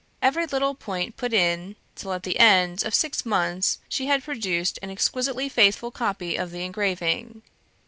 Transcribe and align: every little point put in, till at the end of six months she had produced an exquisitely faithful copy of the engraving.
every 0.19 0.47
little 0.47 0.73
point 0.73 1.15
put 1.15 1.31
in, 1.31 1.75
till 1.93 2.11
at 2.11 2.23
the 2.23 2.39
end 2.39 2.83
of 2.83 2.95
six 2.95 3.23
months 3.23 3.77
she 3.87 4.07
had 4.07 4.23
produced 4.23 4.79
an 4.81 4.89
exquisitely 4.89 5.47
faithful 5.47 5.91
copy 5.91 6.35
of 6.37 6.49
the 6.49 6.63
engraving. 6.63 7.43